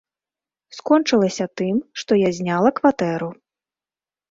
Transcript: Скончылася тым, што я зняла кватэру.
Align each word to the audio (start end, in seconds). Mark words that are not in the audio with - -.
Скончылася 0.77 1.47
тым, 1.61 1.75
што 2.05 2.11
я 2.27 2.33
зняла 2.39 2.69
кватэру. 2.83 3.31